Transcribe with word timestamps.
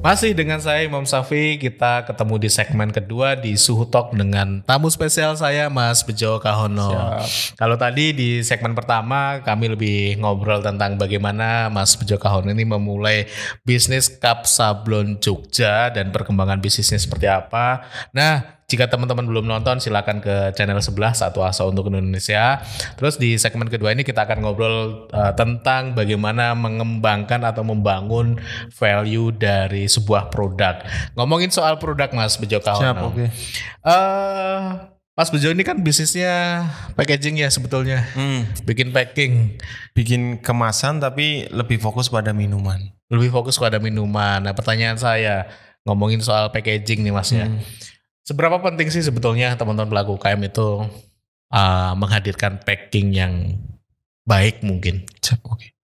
Masih 0.00 0.32
dengan 0.32 0.56
saya 0.56 0.80
Imam 0.80 1.04
Safi, 1.04 1.60
kita 1.60 2.08
ketemu 2.08 2.40
di 2.40 2.48
segmen 2.48 2.88
kedua 2.88 3.36
di 3.36 3.52
Suhu 3.60 3.84
Talk 3.84 4.16
dengan 4.16 4.64
tamu 4.64 4.88
spesial 4.88 5.36
saya 5.36 5.68
Mas 5.68 6.00
Bejo 6.00 6.40
Kahono. 6.40 7.20
Kalau 7.60 7.76
tadi 7.76 8.16
di 8.16 8.40
segmen 8.40 8.72
pertama 8.72 9.44
kami 9.44 9.76
lebih 9.76 10.16
ngobrol 10.16 10.64
tentang 10.64 10.96
bagaimana 10.96 11.68
Mas 11.68 12.00
Bejo 12.00 12.16
Kahono 12.16 12.48
ini 12.48 12.64
memulai 12.64 13.28
bisnis 13.60 14.08
cup 14.08 14.48
sablon 14.48 15.20
Jogja 15.20 15.92
dan 15.92 16.08
perkembangan 16.08 16.64
bisnisnya 16.64 16.96
seperti 16.96 17.28
apa. 17.28 17.84
Nah, 18.16 18.59
jika 18.70 18.86
teman-teman 18.86 19.26
belum 19.26 19.50
nonton 19.50 19.82
silakan 19.82 20.22
ke 20.22 20.54
channel 20.54 20.78
sebelah 20.78 21.10
Satu 21.10 21.42
Asa 21.42 21.66
untuk 21.66 21.90
Indonesia. 21.90 22.62
Terus 22.94 23.18
di 23.18 23.34
segmen 23.34 23.66
kedua 23.66 23.90
ini 23.90 24.06
kita 24.06 24.22
akan 24.22 24.46
ngobrol 24.46 25.10
uh, 25.10 25.34
tentang 25.34 25.98
bagaimana 25.98 26.54
mengembangkan 26.54 27.42
atau 27.42 27.66
membangun 27.66 28.38
value 28.70 29.34
dari 29.34 29.90
sebuah 29.90 30.30
produk. 30.30 30.86
Ngomongin 31.18 31.50
soal 31.50 31.82
produk 31.82 32.14
Mas 32.14 32.38
Bejo 32.38 32.62
Kahono. 32.62 32.86
Siap, 32.86 32.96
oke. 33.02 33.26
Eh, 33.82 34.62
Mas 35.18 35.28
Bejo 35.34 35.50
ini 35.50 35.66
kan 35.66 35.82
bisnisnya 35.82 36.64
packaging 36.94 37.42
ya 37.42 37.50
sebetulnya. 37.50 38.06
Hmm, 38.14 38.46
Bikin 38.62 38.94
packing. 38.94 39.58
bikin 39.90 40.38
kemasan 40.38 41.02
tapi 41.02 41.50
lebih 41.50 41.82
fokus 41.82 42.06
pada 42.06 42.30
minuman. 42.30 42.78
Lebih 43.10 43.34
fokus 43.34 43.58
pada 43.58 43.82
minuman. 43.82 44.38
Nah 44.46 44.54
pertanyaan 44.54 44.96
saya 44.96 45.50
ngomongin 45.82 46.22
soal 46.22 46.54
packaging 46.54 47.02
nih 47.02 47.12
Mas 47.12 47.34
ya. 47.34 47.50
Hmm. 47.50 47.58
Seberapa 48.30 48.62
penting 48.62 48.86
sih 48.94 49.02
sebetulnya 49.02 49.58
teman-teman 49.58 49.90
pelaku 49.90 50.14
UKM 50.14 50.46
itu 50.46 50.86
uh, 51.50 51.92
menghadirkan 51.98 52.62
packing 52.62 53.10
yang 53.10 53.58
baik 54.22 54.62
mungkin? 54.62 55.02
Oke. 55.42 55.74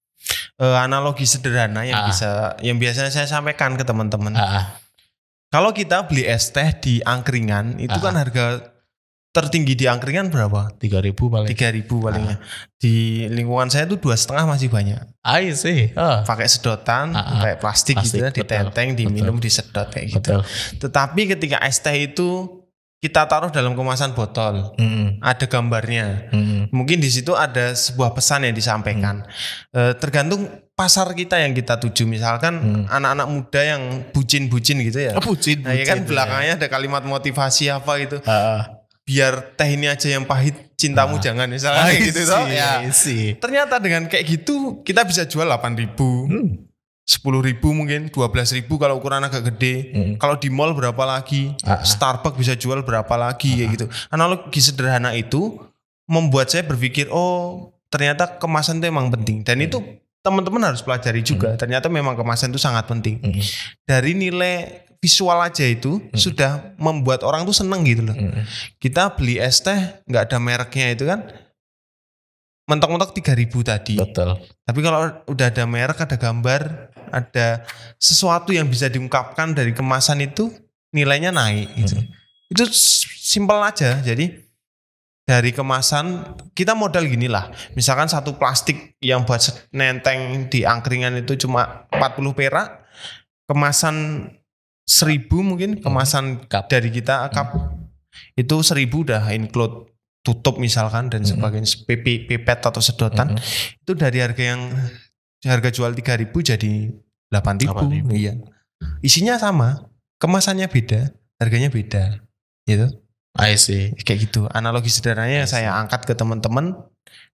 Eh, 0.57 0.77
analogi 0.79 1.27
sederhana 1.27 1.83
yang 1.83 2.01
Ah. 2.01 2.07
bisa 2.07 2.31
yang 2.63 2.79
biasanya 2.79 3.11
saya 3.11 3.27
sampaikan 3.27 3.75
ke 3.75 3.83
teman-teman. 3.83 4.31
Ah, 4.33 4.79
Kalau 5.51 5.75
kita 5.75 6.07
beli 6.07 6.23
es 6.23 6.55
teh 6.55 6.71
di 6.79 7.03
angkringan 7.03 7.83
itu 7.83 7.93
Ah. 7.93 8.03
kan 8.03 8.15
harga 8.15 8.47
tertinggi 9.37 9.77
di 9.77 9.85
angkringan 9.85 10.33
berapa? 10.33 10.73
3000 10.81 11.13
paling. 11.29 11.49
3000 11.53 11.85
palingnya. 12.01 12.37
Di 12.75 12.95
lingkungan 13.29 13.69
saya 13.69 13.85
tuh 13.85 14.01
dua 14.01 14.17
setengah 14.17 14.49
masih 14.49 14.73
banyak. 14.73 14.97
I 15.21 15.53
see. 15.53 15.93
Ah, 15.93 16.25
Pakai 16.25 16.49
sedotan, 16.49 17.13
Ah, 17.13 17.21
ah. 17.21 17.41
kayak 17.45 17.59
plastik, 17.61 18.01
Plastik, 18.01 18.17
gitu 18.17 18.25
ya, 18.25 18.29
betul, 18.33 18.41
ditenteng, 18.41 18.89
diminum, 18.97 19.37
disedot 19.37 19.93
kayak 19.93 20.07
gitu. 20.17 20.41
betul. 20.41 20.41
Tetapi 20.81 21.21
ketika 21.29 21.61
es 21.61 21.77
teh 21.79 21.93
itu 21.93 22.49
kita 22.97 23.29
taruh 23.29 23.53
dalam 23.53 23.77
kemasan 23.77 24.17
botol, 24.17 24.73
Mm, 24.75 25.21
ada 25.21 25.45
gambarnya. 25.45 26.33
mm, 26.33 26.73
Mungkin 26.73 26.99
di 26.99 27.07
situ 27.07 27.37
ada 27.37 27.71
sebuah 27.71 28.11
pesan 28.11 28.43
yang 28.43 28.57
disampaikan. 28.57 29.23
Hmm. 29.23 29.77
Eh, 29.77 29.93
tergantung 29.95 30.49
pasar 30.75 31.13
kita 31.13 31.39
yang 31.39 31.53
kita 31.53 31.79
tuju. 31.79 32.03
Misalkan 32.05 32.55
Hmm. 32.57 32.85
anak-anak 32.89 33.27
muda 33.31 33.61
yang 33.63 33.83
bucin-bucin 34.11 34.81
gitu 34.83 34.99
ya. 34.99 35.13
Ah, 35.13 35.23
bucin, 35.23 35.63
Nah, 35.63 35.73
ya 35.73 35.85
kan 35.85 36.03
bucin, 36.03 36.11
belakangnya 36.11 36.53
ada 36.57 36.69
kalimat 36.69 37.01
motivasi 37.01 37.71
apa 37.71 37.93
gitu. 37.99 38.19
Ah, 38.25 38.33
ah. 38.33 38.61
Biar 39.07 39.55
teh 39.55 39.71
ini 39.71 39.87
aja 39.87 40.11
yang 40.11 40.27
pahit, 40.27 40.75
cintamu 40.75 41.17
Ah. 41.17 41.23
jangan 41.23 41.47
misalnya 41.47 41.87
kayak 41.87 42.11
gitu 42.11 42.21
toh. 42.27 42.43
Ya. 42.51 42.83
I 42.83 42.91
see. 42.91 43.39
Ternyata 43.39 43.79
dengan 43.79 44.11
kayak 44.11 44.27
gitu 44.27 44.83
kita 44.83 45.07
bisa 45.07 45.23
jual 45.25 45.47
8.000 45.47 46.27
Hmm. 46.27 46.67
10 47.07 47.39
ribu 47.39 47.71
mungkin 47.71 48.11
12 48.11 48.51
ribu 48.53 48.77
kalau 48.77 48.99
ukuran 48.99 49.23
agak 49.23 49.47
gede 49.47 49.95
Hmm. 49.95 50.13
kalau 50.19 50.35
di 50.35 50.51
mall 50.51 50.75
berapa 50.75 50.99
lagi 51.01 51.55
Ah, 51.63 51.79
ah. 51.79 51.81
Starbucks 51.81 52.35
bisa 52.35 52.59
jual 52.59 52.83
berapa 52.83 53.15
lagi 53.15 53.55
kayak 53.55 53.71
gitu 53.73 53.87
analogi 54.11 54.59
sederhana 54.59 55.15
itu 55.15 55.55
membuat 56.05 56.51
saya 56.51 56.67
berpikir 56.67 57.07
oh 57.09 57.71
ternyata 57.87 58.27
kemasan 58.37 58.83
itu 58.83 58.91
emang 58.91 59.07
penting 59.09 59.47
dan 59.47 59.63
itu 59.63 59.79
teman-teman 60.19 60.67
harus 60.67 60.83
pelajari 60.83 61.23
juga 61.23 61.55
ternyata 61.55 61.87
memang 61.87 62.19
kemasan 62.19 62.51
itu 62.51 62.59
sangat 62.59 62.91
penting 62.91 63.23
Mm, 63.23 63.39
dari 63.87 64.11
nilai 64.11 64.83
visual 64.99 65.39
aja 65.41 65.65
itu 65.65 66.01
sudah 66.17 66.75
membuat 66.81 67.23
orang 67.23 67.45
tuh 67.45 67.57
seneng 67.57 67.85
gitu 67.87 68.03
loh 68.05 68.17
mm. 68.17 68.45
kita 68.83 69.15
beli 69.15 69.41
es 69.41 69.61
teh 69.63 69.77
nggak 70.09 70.33
ada 70.33 70.39
mereknya 70.41 70.93
itu 70.93 71.05
kan 71.07 71.27
mentok-mentok 72.67 73.15
3000 73.15 73.47
tadi 73.63 73.95
Betul. 73.95 74.43
tapi 74.67 74.81
kalau 74.83 75.23
udah 75.31 75.47
ada 75.55 75.63
merek, 75.71 76.03
ada 76.03 76.19
gambar, 76.19 76.91
ada 77.15 77.63
sesuatu 77.95 78.51
yang 78.51 78.67
bisa 78.67 78.91
diungkapkan 78.91 79.55
dari 79.55 79.71
kemasan 79.71 80.19
itu 80.27 80.51
nilainya 80.91 81.31
naik 81.31 81.69
gitu. 81.79 81.97
Hmm. 81.99 82.11
Itu 82.51 82.65
simpel 83.23 83.59
aja. 83.63 83.99
Jadi 84.03 84.33
dari 85.27 85.51
kemasan 85.51 86.39
kita 86.55 86.79
modal 86.79 87.07
gini 87.07 87.27
lah. 87.27 87.51
Misalkan 87.75 88.07
satu 88.07 88.39
plastik 88.39 88.95
yang 89.03 89.27
buat 89.27 89.43
nenteng 89.75 90.47
di 90.47 90.63
angkringan 90.63 91.19
itu 91.19 91.35
cuma 91.47 91.91
40 91.91 92.39
perak, 92.39 92.87
kemasan 93.51 94.27
1000 94.87 95.27
mungkin 95.43 95.83
kemasan 95.83 96.47
Cup. 96.47 96.71
dari 96.71 96.89
kita 96.89 97.27
cup 97.29 97.75
itu 98.33 98.55
1000 98.57 98.87
udah 98.97 99.23
include 99.31 99.91
tutup 100.23 100.57
misalkan 100.57 101.07
dan 101.07 101.21
Hmm. 101.21 101.37
sebagainya 101.37 101.69
pipet 101.85 102.27
pipet 102.27 102.59
atau 102.61 102.79
sedotan 102.79 103.35
Mm, 103.35 103.43
itu 103.79 103.93
dari 103.93 104.19
harga 104.19 104.43
yang 104.47 104.63
harga 105.45 105.71
jual 105.71 105.91
3000 105.93 106.39
jadi 106.41 106.91
8000 107.31 107.71
8.000. 107.71 108.11
iya 108.13 108.33
isinya 109.01 109.37
sama 109.37 109.87
kemasannya 110.17 110.67
beda 110.67 111.11
harganya 111.37 111.69
beda 111.69 112.23
gitu 112.65 112.91
I 113.37 113.55
see. 113.55 113.93
kayak 113.95 114.19
gitu 114.25 114.49
analogi 114.49 114.89
sederhananya 114.89 115.45
saya 115.45 115.77
angkat 115.77 116.07
ke 116.07 116.15
teman-teman 116.15 116.73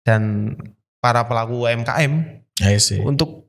dan 0.01 0.53
para 0.97 1.25
pelaku 1.25 1.65
UMKM 1.65 2.13
I 2.61 2.77
see. 2.77 3.01
untuk 3.01 3.48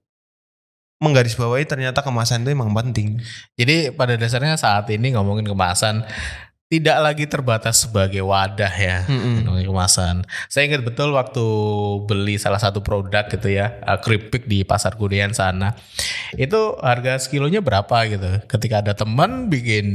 menggarisbawahi 1.01 1.65
ternyata 1.65 2.05
kemasan 2.05 2.45
itu 2.45 2.53
emang 2.53 2.71
penting. 2.77 3.19
Jadi 3.57 3.91
pada 3.97 4.21
dasarnya 4.21 4.61
saat 4.61 4.85
ini 4.93 5.17
ngomongin 5.17 5.49
kemasan 5.49 6.05
tidak 6.71 7.03
lagi 7.03 7.27
terbatas 7.27 7.83
sebagai 7.83 8.23
wadah 8.23 8.71
ya. 8.71 9.03
ngomongin 9.11 9.67
kemasan. 9.67 10.23
Saya 10.47 10.71
ingat 10.71 10.87
betul 10.87 11.11
waktu 11.19 11.43
beli 12.07 12.39
salah 12.39 12.63
satu 12.63 12.79
produk 12.79 13.27
gitu 13.27 13.51
ya, 13.51 13.83
uh, 13.83 13.99
keripik 13.99 14.47
di 14.47 14.63
pasar 14.63 14.95
Kudian 14.95 15.35
sana. 15.35 15.75
Itu 16.39 16.79
harga 16.79 17.19
sekilonya 17.19 17.59
berapa 17.59 18.07
gitu. 18.07 18.47
Ketika 18.47 18.87
ada 18.87 18.95
teman 18.95 19.51
bikin 19.51 19.87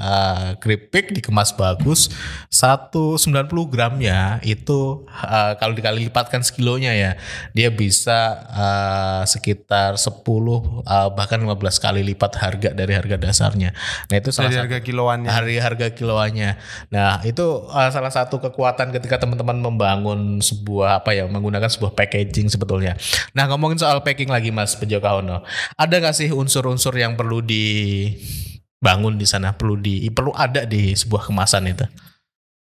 uh, 0.00 0.56
keripik 0.56 1.12
dikemas 1.12 1.52
bagus, 1.52 2.08
190 2.48 3.20
gramnya 3.68 4.40
itu 4.40 5.04
uh, 5.04 5.52
kalau 5.60 5.76
dikali 5.76 6.08
lipatkan 6.08 6.40
sekilonya 6.40 6.96
ya, 6.96 7.12
dia 7.52 7.68
bisa 7.68 8.40
uh, 8.48 9.22
sekitar 9.28 10.00
10 10.00 10.16
uh, 10.24 11.12
bahkan 11.12 11.44
15 11.44 11.60
kali 11.76 12.00
lipat 12.08 12.40
harga 12.40 12.72
dari 12.72 12.96
harga 12.96 13.20
dasarnya. 13.20 13.76
Nah, 14.08 14.16
itu 14.16 14.32
salah 14.32 14.48
dari 14.48 14.56
satu 14.56 14.64
harga 14.64 14.80
kiloannya 14.80 15.28
hari 15.28 15.60
harga 15.60 15.92
kiloannya. 16.30 16.50
Nah 16.94 17.18
itu 17.26 17.66
uh, 17.66 17.90
salah 17.90 18.12
satu 18.14 18.38
kekuatan 18.38 18.94
ketika 18.94 19.18
teman-teman 19.18 19.58
membangun 19.58 20.38
sebuah 20.38 21.02
apa 21.02 21.18
ya 21.18 21.26
menggunakan 21.26 21.66
sebuah 21.66 21.98
packaging 21.98 22.46
sebetulnya. 22.52 22.94
Nah 23.34 23.50
ngomongin 23.50 23.82
soal 23.82 24.06
packing 24.06 24.30
lagi 24.30 24.54
Mas 24.54 24.78
Bejo 24.78 25.02
Kahono, 25.02 25.42
ada 25.74 25.94
nggak 25.98 26.14
sih 26.14 26.30
unsur-unsur 26.30 26.94
yang 26.94 27.18
perlu 27.18 27.42
dibangun 27.42 29.18
di 29.18 29.26
sana 29.26 29.50
perlu 29.58 29.74
di 29.74 30.06
perlu 30.14 30.30
ada 30.30 30.62
di 30.62 30.94
sebuah 30.94 31.26
kemasan 31.26 31.66
itu? 31.66 31.86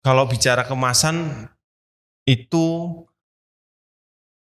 kalau 0.07 0.23
bicara 0.31 0.63
kemasan 0.63 1.51
itu 2.31 2.67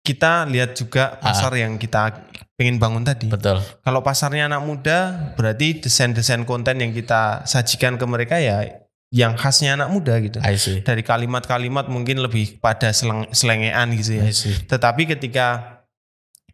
kita 0.04 0.44
lihat 0.52 0.76
juga 0.76 1.16
pasar 1.24 1.56
yang 1.56 1.80
kita 1.80 2.28
pengen 2.60 2.76
bangun 2.76 3.08
tadi 3.08 3.32
Betul. 3.32 3.64
Kalau 3.80 4.04
pasarnya 4.04 4.52
anak 4.52 4.68
muda, 4.68 5.32
berarti 5.40 5.80
desain-desain 5.80 6.44
konten 6.44 6.84
yang 6.84 6.92
kita 6.92 7.48
sajikan 7.48 7.96
ke 7.96 8.04
mereka 8.04 8.44
ya 8.44 8.83
yang 9.14 9.38
khasnya 9.38 9.78
anak 9.78 9.94
muda 9.94 10.18
gitu. 10.18 10.42
Dari 10.82 11.06
kalimat-kalimat 11.06 11.86
mungkin 11.86 12.18
lebih 12.18 12.58
pada 12.58 12.90
seleng, 12.90 13.30
selengean 13.30 13.94
gitu 13.94 14.18
ya. 14.18 14.26
Tetapi 14.66 15.06
ketika 15.06 15.73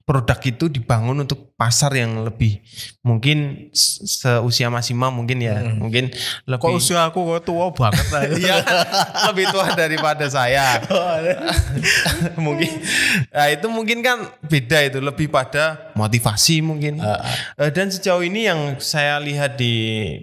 produk 0.10 0.42
itu 0.42 0.66
dibangun 0.66 1.22
untuk 1.22 1.54
pasar 1.54 1.94
yang 1.94 2.26
lebih 2.26 2.66
mungkin 3.00 3.70
se- 3.70 4.02
seusia 4.10 4.66
Mas 4.68 4.90
Imam 4.90 5.14
mungkin 5.14 5.38
ya, 5.38 5.62
Hmm. 5.62 5.78
mungkin 5.78 6.10
Kok 6.10 6.50
lebih 6.50 6.74
usia 6.74 7.06
aku 7.06 7.30
kok 7.30 7.46
tua 7.46 7.70
banget 7.70 8.08
lah. 8.10 8.22
Iya, 8.42 8.56
lebih 9.30 9.46
tua 9.54 9.70
daripada 9.72 10.26
saya. 10.26 10.82
mungkin 12.42 12.72
nah 13.30 13.48
itu 13.48 13.68
mungkin 13.68 14.02
kan 14.02 14.18
beda 14.42 14.82
itu 14.84 14.98
lebih 14.98 15.30
pada 15.30 15.94
motivasi 15.94 16.62
mungkin 16.62 16.98
Uh, 17.60 17.70
dan 17.70 17.88
sejauh 17.88 18.24
ini 18.24 18.48
yang 18.48 18.80
saya 18.80 19.20
lihat 19.20 19.56
di 19.56 19.74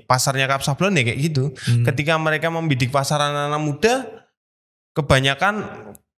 pasarnya 0.05 0.44
Kap 0.47 0.61
Sablon 0.61 0.97
ya 0.97 1.05
kayak 1.05 1.21
gitu 1.23 1.55
Hmm. 1.62 1.85
ketika 1.85 2.17
mereka 2.17 2.49
membidik 2.49 2.91
pasar 2.91 3.21
anak-anak 3.21 3.62
muda 3.62 3.94
kebanyakan 4.93 5.55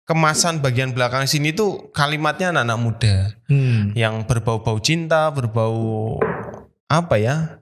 kemasan 0.08 0.64
bagian 0.64 0.96
belakang 0.96 1.28
sini 1.28 1.52
tuh 1.52 1.92
kalimatnya 1.92 2.48
anak-anak 2.48 2.78
muda 2.80 3.14
hmm. 3.52 3.92
yang 3.92 4.24
berbau-bau 4.24 4.80
cinta 4.80 5.28
berbau 5.28 6.16
apa 6.88 7.20
ya 7.20 7.60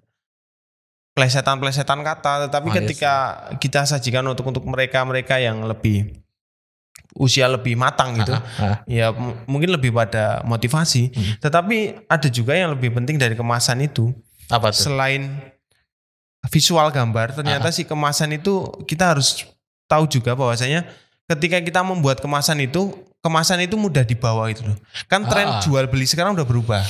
plesetan-plesetan 1.18 2.06
kata 2.06 2.46
tetapi 2.46 2.68
Oh, 2.70 2.72
iya 2.72 2.78
ketika 2.86 3.14
kita 3.58 3.82
sajikan 3.82 4.22
untuk 4.30 4.46
untuk 4.46 4.62
mereka-mereka 4.62 5.42
yang 5.42 5.66
lebih 5.66 6.22
usia 7.18 7.48
lebih 7.50 7.74
matang 7.74 8.14
gitu 8.20 8.36
Ah, 8.36 8.44
ah. 8.62 8.76
ya 8.86 9.10
mungkin 9.48 9.72
lebih 9.74 9.90
pada 9.90 10.44
motivasi 10.46 11.10
Hmm. 11.10 11.34
tetapi 11.42 12.06
ada 12.06 12.28
juga 12.30 12.54
yang 12.54 12.76
lebih 12.78 12.94
penting 12.94 13.18
dari 13.18 13.34
kemasan 13.34 13.82
itu 13.82 14.14
Apa 14.46 14.70
tuh? 14.70 14.86
selain 14.86 15.34
visual 16.46 16.94
gambar, 16.94 17.34
ternyata 17.34 17.74
si 17.74 17.82
kemasan 17.82 18.38
itu 18.38 18.70
kita 18.86 19.18
harus 19.18 19.42
tahu 19.90 20.06
juga 20.06 20.38
bahwasanya 20.38 20.86
ketika 21.26 21.58
kita 21.58 21.80
membuat 21.82 22.22
kemasan 22.22 22.62
itu, 22.62 22.94
kemasan 23.20 23.62
itu 23.66 23.74
mudah 23.74 24.06
dibawa 24.06 24.46
itu 24.50 24.62
loh. 24.62 24.78
Kan 25.10 25.26
tren 25.26 25.46
Ah. 25.46 25.62
jual 25.62 25.86
beli 25.90 26.06
sekarang 26.06 26.38
udah 26.38 26.46
berubah. 26.46 26.82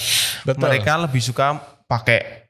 Betul. 0.45 0.69
Mereka 0.69 0.93
lebih 1.09 1.25
suka 1.25 1.57
pakai 1.89 2.45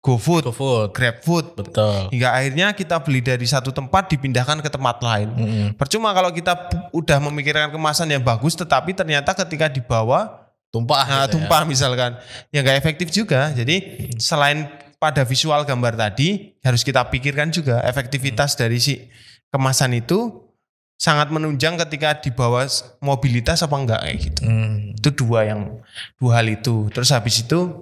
GoFood, 0.00 0.46
GoFood. 0.46 0.94
GrabFood, 0.94 1.46
Betul. 1.58 2.14
hingga 2.14 2.30
akhirnya 2.30 2.70
kita 2.78 3.02
beli 3.02 3.18
dari 3.18 3.42
satu 3.42 3.74
tempat 3.74 4.06
dipindahkan 4.06 4.62
ke 4.62 4.70
tempat 4.70 5.02
lain. 5.02 5.28
Mm-mm. 5.34 5.66
Percuma 5.74 6.14
kalau 6.14 6.30
kita 6.30 6.54
udah 6.94 7.18
memikirkan 7.26 7.74
kemasan 7.74 8.06
yang 8.14 8.22
bagus, 8.22 8.54
tetapi 8.54 8.94
ternyata 8.94 9.34
ketika 9.34 9.66
dibawa 9.66 10.46
Tumpah. 10.70 11.02
nah, 11.02 11.26
gitu 11.26 11.26
ya. 11.26 11.32
tumpah 11.34 11.62
misalkan, 11.66 12.10
ya 12.54 12.62
nggak 12.62 12.78
efektif 12.78 13.10
juga. 13.10 13.50
Jadi 13.50 14.06
selain 14.22 14.70
pada 15.02 15.26
visual 15.26 15.66
gambar 15.66 15.98
tadi, 15.98 16.54
harus 16.62 16.86
kita 16.86 17.02
pikirkan 17.10 17.50
juga 17.50 17.82
efektivitas 17.82 18.54
dari 18.54 18.78
si 18.78 19.10
kemasan 19.50 19.90
itu 19.98 20.45
sangat 20.96 21.28
menunjang 21.28 21.76
ketika 21.76 22.16
dibawa 22.16 22.64
s- 22.64 22.84
mobilitas 22.98 23.60
apa 23.60 23.76
enggak 23.76 24.00
kayak 24.00 24.18
gitu. 24.18 24.40
Hmm. 24.42 24.96
Itu 24.96 25.08
dua 25.14 25.44
yang 25.44 25.80
dua 26.16 26.40
hal 26.40 26.48
itu. 26.48 26.88
Terus 26.88 27.12
habis 27.12 27.40
itu 27.40 27.80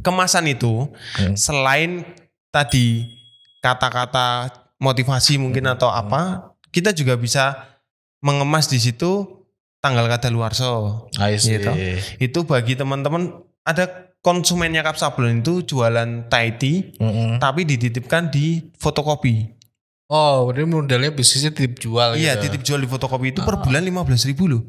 kemasan 0.00 0.48
itu 0.48 0.88
Hmm. 1.16 1.36
selain 1.36 2.04
tadi 2.48 3.12
kata-kata 3.60 4.48
motivasi 4.78 5.36
mungkin 5.36 5.66
atau 5.66 5.88
apa, 5.88 6.52
kita 6.68 6.92
juga 6.92 7.16
bisa 7.16 7.68
mengemas 8.20 8.68
di 8.68 8.76
situ 8.76 9.44
tanggal 9.80 10.08
kadaluarsa. 10.08 11.04
I 11.18 11.36
see. 11.36 11.56
Gitu. 11.56 11.72
Itu 12.18 12.44
bagi 12.44 12.76
teman-teman 12.76 13.32
ada 13.62 13.88
konsumennya 14.20 14.82
Kap 14.82 14.98
Sablon 14.98 15.40
itu 15.40 15.62
jualan 15.62 16.26
Thai 16.26 16.58
tea 16.58 16.90
Mm-mm. 16.98 17.38
tapi 17.38 17.62
dititipkan 17.62 18.26
di 18.26 18.72
fotokopi. 18.74 19.55
Oh, 20.06 20.54
ini 20.54 20.62
modelnya 20.62 21.10
bisnisnya 21.10 21.50
titip 21.50 21.78
jual 21.78 22.14
Iya, 22.14 22.38
gitu. 22.38 22.46
titip 22.46 22.62
jual 22.62 22.78
di 22.78 22.86
fotokopi 22.86 23.34
itu 23.34 23.42
per 23.42 23.58
Ah. 23.58 23.62
bulan 23.62 23.82
15 23.82 24.22
ribu 24.22 24.46
loh. 24.46 24.62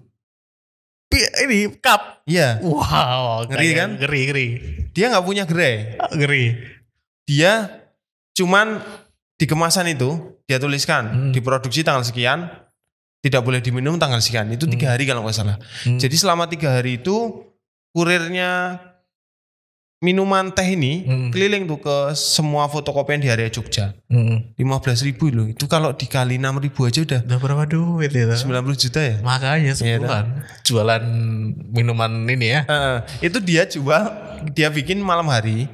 Pi- 1.08 1.30
Ini 1.46 1.78
cup. 1.78 2.26
Iya, 2.26 2.60
Wow. 2.60 3.46
Ngeri 3.48 3.56
kayak 3.64 3.78
kan? 3.78 3.90
Ngeri, 3.96 4.22
ngeri. 4.28 4.48
dia 4.92 5.06
nggak 5.08 5.24
punya 5.24 5.44
gerai. 5.46 5.96
Ngeri. 6.12 6.46
Dia 7.24 7.70
cuman 8.34 8.82
di 9.34 9.46
kemasan 9.46 9.88
itu 9.88 10.10
dia 10.44 10.58
tuliskan 10.58 11.04
Hmm. 11.06 11.32
diproduksi 11.32 11.86
tanggal 11.86 12.02
sekian, 12.02 12.50
tidak 13.20 13.46
boleh 13.46 13.62
diminum 13.62 13.96
tanggal 13.96 14.20
sekian. 14.20 14.50
Itu 14.50 14.66
tiga 14.66 14.90
Hmm. 14.90 14.94
hari 14.94 15.04
kalau 15.06 15.22
nggak 15.22 15.38
salah. 15.38 15.56
Hmm. 15.86 15.96
Jadi 15.96 16.16
selama 16.18 16.50
tiga 16.50 16.76
hari 16.76 16.98
itu 16.98 17.46
kurirnya 17.94 18.82
minuman 19.98 20.54
teh 20.54 20.68
ini 20.68 21.02
Hmm. 21.04 21.30
keliling 21.34 21.66
tuh 21.66 21.82
ke 21.82 21.98
semua 22.14 22.70
fotokopian 22.70 23.18
di 23.18 23.28
area 23.28 23.50
Jogja. 23.50 23.98
Mm. 24.08 24.54
15 24.54 25.02
ribu 25.02 25.34
loh. 25.34 25.50
Itu 25.50 25.66
kalau 25.66 25.90
dikali 25.92 26.38
6 26.38 26.62
ribu 26.62 26.86
aja 26.86 27.02
udah 27.02 27.22
Udah 27.26 27.40
berapa 27.42 27.64
duit 27.66 28.14
itu? 28.14 28.30
90 28.30 28.78
juta 28.78 29.02
ya. 29.02 29.18
Makanya 29.20 29.58
Iya, 29.58 29.98
sebulan 29.98 30.26
jualan 30.62 31.04
minuman 31.68 32.12
ini 32.26 32.48
ya. 32.48 32.62
Heeh. 32.64 32.98
itu 33.26 33.38
dia 33.42 33.66
jual, 33.66 34.04
dia 34.54 34.70
bikin 34.70 35.02
malam 35.02 35.26
hari 35.28 35.66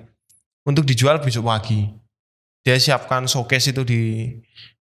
untuk 0.64 0.88
dijual 0.88 1.20
besok 1.20 1.44
pagi. 1.44 1.92
Dia 2.64 2.80
siapkan 2.80 3.28
showcase 3.28 3.70
itu 3.70 3.84
di 3.84 4.32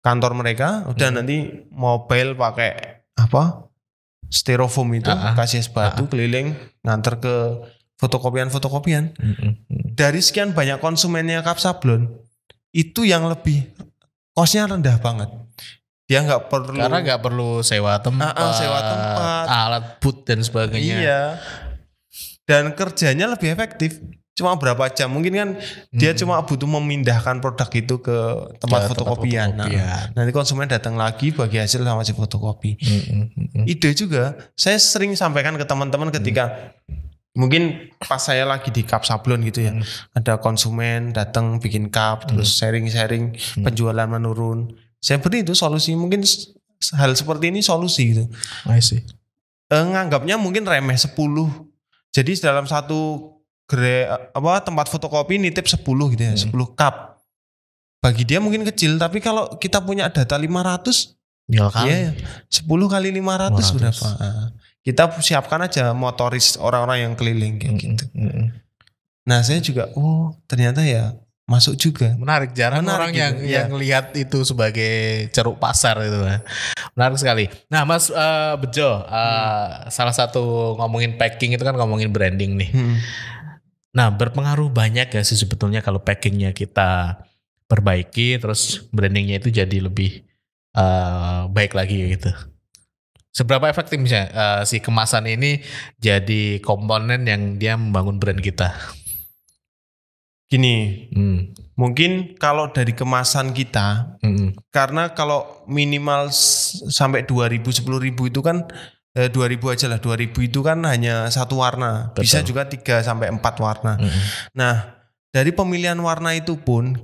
kantor 0.02 0.34
mereka. 0.34 0.82
Udah 0.90 1.14
Hmm. 1.14 1.22
nanti 1.22 1.38
mobile 1.70 2.34
pakai 2.34 2.74
apa? 3.14 3.70
Styrofoam 4.28 4.92
itu 4.92 5.08
Ah, 5.08 5.32
ah. 5.32 5.34
kasih 5.38 5.62
es 5.62 5.70
batu 5.70 6.10
keliling 6.10 6.52
nganter 6.82 7.22
ke 7.22 7.36
fotokopian-fotokopian. 7.98 9.14
Mm-mm. 9.14 9.52
Dari 9.94 10.22
sekian 10.22 10.54
banyak 10.54 10.78
konsumennya 10.78 11.42
Kap 11.42 11.58
Sablon, 11.58 12.06
itu 12.70 13.04
yang 13.04 13.26
lebih 13.26 13.66
kosnya 14.32 14.70
rendah 14.70 14.98
banget. 14.98 15.30
Dia 16.08 16.24
nggak 16.24 16.48
perlu 16.48 16.80
Karena 16.80 17.04
nggak 17.04 17.20
perlu 17.20 17.60
sewa 17.60 18.00
tempat, 18.00 18.32
Ah, 18.32 18.48
ah, 18.48 18.54
sewa 18.56 18.80
tempat. 18.80 19.46
alat 19.50 19.84
boot 20.00 20.24
dan 20.24 20.40
sebagainya. 20.40 20.98
Iya. 21.04 21.22
Dan 22.48 22.72
kerjanya 22.72 23.28
lebih 23.28 23.52
efektif. 23.52 24.00
Cuma 24.32 24.54
berapa 24.56 24.88
jam? 24.94 25.10
Mungkin 25.12 25.34
kan 25.34 25.50
dia 25.90 26.14
Hmm. 26.14 26.20
cuma 26.22 26.40
butuh 26.46 26.70
memindahkan 26.70 27.42
produk 27.42 27.68
itu 27.74 27.98
ke 28.00 28.18
tempat 28.62 28.86
Ke 28.86 28.90
fotokopian. 28.94 29.58
Nah, 29.58 29.66
fotokopian. 29.66 30.14
nanti 30.14 30.32
konsumen 30.32 30.70
datang 30.70 30.94
lagi 30.94 31.34
bagi 31.34 31.58
hasil 31.58 31.82
sama 31.82 32.06
si 32.06 32.14
fotokopi. 32.14 32.78
Mm-mm, 32.78 33.24
mm-mm. 33.34 33.64
Ide 33.66 33.92
juga. 33.92 34.38
Saya 34.54 34.78
sering 34.78 35.12
sampaikan 35.12 35.58
ke 35.58 35.66
teman-teman 35.66 36.14
ketika 36.14 36.72
mungkin 37.38 37.64
pas 38.00 38.18
saya 38.20 38.44
lagi 38.44 38.68
di 38.68 38.82
cup 38.82 39.06
sablon 39.06 39.46
gitu 39.46 39.62
ya. 39.62 39.72
Hmm. 39.72 39.86
Ada 40.12 40.36
konsumen 40.38 41.14
datang 41.14 41.58
bikin 41.58 41.88
cup 41.88 42.26
terus 42.26 42.58
sharing-sharing 42.58 43.38
Hmm. 43.38 43.64
penjualan 43.64 44.10
menurun. 44.10 44.74
Saya 44.98 45.22
beri 45.22 45.46
itu 45.46 45.54
solusi. 45.54 45.94
Mungkin 45.94 46.26
hal 46.92 47.14
seperti 47.14 47.48
ini 47.48 47.62
solusi 47.62 48.04
gitu. 48.12 48.26
I 48.66 48.82
see. 48.82 49.06
eh, 49.68 49.84
nganggapnya 49.84 50.36
mungkin 50.36 50.64
remeh 50.64 50.96
10. 50.96 51.52
Jadi 52.10 52.40
dalam 52.40 52.64
satu 52.64 53.30
gere 53.66 54.08
apa 54.32 54.64
tempat 54.64 54.88
fotokopi 54.88 55.36
nitip 55.36 55.68
10 55.68 55.84
gitu 56.10 56.24
ya, 56.24 56.34
Hmm. 56.34 56.44
10 56.50 56.72
cup. 56.74 57.20
Bagi 58.00 58.24
dia 58.24 58.40
mungkin 58.40 58.64
kecil, 58.64 58.96
tapi 58.96 59.20
kalau 59.20 59.52
kita 59.54 59.82
punya 59.82 60.08
data 60.08 60.34
500, 60.34 61.20
Tinggal 61.44 61.68
kali. 61.70 61.90
ya 61.90 62.16
10 62.48 62.64
kali 62.88 63.10
500 63.12 63.68
500. 63.68 63.76
berapa? 63.76 64.08
Kita 64.88 65.12
siapkan 65.20 65.60
aja 65.68 65.92
motoris 65.92 66.56
orang-orang 66.56 67.12
yang 67.12 67.14
keliling 67.20 67.60
kayak 67.60 67.76
gitu. 67.76 68.08
mm-mm. 68.16 68.56
Nah, 69.28 69.44
saya 69.44 69.60
juga 69.60 69.92
oh, 70.00 70.32
ternyata 70.48 70.80
ya 70.88 71.12
masuk 71.44 71.76
juga. 71.76 72.16
Menarik 72.16 72.56
jarang 72.56 72.84
Menarik 72.84 72.96
orang 72.96 73.12
gitu, 73.12 73.20
yang 73.20 73.36
iya. 73.44 73.58
yang 73.64 73.76
lihat 73.76 74.16
itu 74.16 74.48
sebagai 74.48 75.28
ceruk 75.36 75.60
pasar 75.60 76.00
itu. 76.04 76.16
Menarik 76.96 77.20
sekali. 77.20 77.52
Nah, 77.68 77.84
Mas 77.84 78.08
eh, 78.08 78.54
Bejo, 78.60 79.04
eh, 79.04 79.68
salah 79.92 80.16
satu 80.16 80.76
ngomongin 80.80 81.20
packing 81.20 81.56
itu 81.56 81.64
kan 81.68 81.76
ngomongin 81.76 82.08
branding 82.08 82.56
nih. 82.56 82.72
Hmm. 82.72 82.96
Nah, 83.92 84.08
berpengaruh 84.16 84.72
banyak 84.72 85.12
gak 85.12 85.28
sih 85.28 85.36
sebetulnya 85.36 85.84
kalau 85.84 86.00
packingnya 86.00 86.56
kita 86.56 87.20
perbaiki, 87.68 88.40
terus 88.40 88.88
brandingnya 88.96 89.44
itu 89.44 89.52
jadi 89.52 89.84
lebih 89.84 90.24
eh, 90.76 91.42
baik 91.52 91.76
lagi 91.76 92.16
gitu. 92.16 92.32
Seberapa 93.38 93.70
efektif 93.70 94.02
misalnya 94.02 94.34
eh, 94.34 94.62
si 94.66 94.82
kemasan 94.82 95.30
ini 95.30 95.62
jadi 96.02 96.58
komponen 96.66 97.22
yang 97.30 97.62
dia 97.62 97.78
membangun 97.78 98.18
brand 98.18 98.42
kita? 98.42 98.74
Gini, 100.48 101.06
Hmm. 101.12 101.52
mungkin 101.76 102.34
kalau 102.40 102.72
dari 102.72 102.96
kemasan 102.96 103.52
kita 103.52 104.18
Mm-mm. 104.24 104.56
karena 104.74 105.12
kalau 105.12 105.68
minimal 105.68 106.32
sampai 106.88 107.28
2000 107.28 107.84
10.000 107.84 108.32
itu 108.32 108.40
kan 108.42 108.64
eh, 109.14 109.28
2000 109.28 109.76
aja 109.76 109.86
lah 109.92 110.00
2000 110.00 110.48
itu 110.48 110.64
kan 110.64 110.80
hanya 110.88 111.28
satu 111.28 111.60
warna 111.60 112.16
Betul. 112.16 112.24
bisa 112.24 112.38
juga 112.48 112.64
3 112.66 113.04
sampai 113.04 113.28
4 113.30 113.44
warna 113.60 114.00
Mm-mm. 114.00 114.24
nah 114.56 114.98
dari 115.30 115.52
pemilihan 115.52 116.00
warna 116.00 116.32
itu 116.34 116.56
pun 116.58 116.96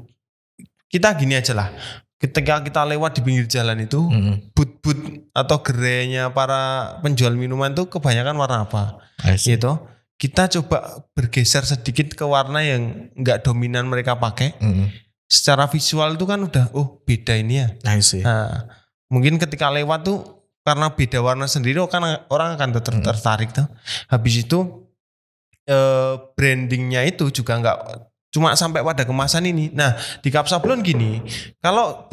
kita 0.88 1.12
gini 1.20 1.36
aja 1.36 1.52
lah 1.54 1.70
ketika 2.24 2.63
kita 2.63 2.88
lewat 2.88 3.20
di 3.20 3.22
pinggir 3.22 3.44
jalan 3.46 3.84
itu 3.84 4.00
Mm-mm. 4.00 4.56
but-but 4.56 4.96
atau 5.36 5.60
gerainya 5.60 6.32
para 6.32 6.96
penjual 7.03 7.36
minuman 7.36 7.75
itu 7.75 7.84
kebanyakan 7.86 8.39
warna 8.39 8.63
apa 8.63 9.03
gitu 9.51 9.75
kita 10.15 10.48
coba 10.48 11.03
bergeser 11.12 11.68
sedikit 11.68 12.15
ke 12.15 12.24
warna 12.24 12.63
yang 12.63 13.12
nggak 13.12 13.44
dominan 13.44 13.92
mereka 13.92 14.15
pakai 14.15 14.56
Mm-mm. 14.56 14.88
secara 15.27 15.68
visual 15.68 16.15
itu 16.15 16.24
kan 16.24 16.39
udah 16.39 16.72
oh 16.72 17.03
beda 17.03 17.36
ini 17.36 17.60
ya. 17.60 17.68
Nah, 18.24 18.72
mungkin 19.12 19.36
ketika 19.36 19.68
lewat 19.68 20.08
tuh 20.08 20.20
karena 20.63 20.96
beda 20.96 21.20
warna 21.20 21.44
sendiri 21.44 21.84
oh, 21.84 21.92
kan 21.92 22.00
orang 22.32 22.56
akan 22.56 22.70
ter- 22.72 22.96
Hmm. 22.96 23.03
tertarik 23.03 23.51
tuh. 23.51 23.68
Habis 24.08 24.48
itu 24.48 24.88
eh, 25.68 26.13
brandingnya 26.39 27.03
itu 27.03 27.27
juga 27.34 27.60
nggak 27.60 27.77
cuma 28.34 28.58
sampai 28.58 28.82
pada 28.82 29.06
kemasan 29.06 29.46
ini. 29.46 29.70
Nah 29.72 29.94
di 30.25 30.34
Kap 30.34 30.50
Sablon 30.50 30.82
gini, 30.82 31.22
kalau 31.62 32.10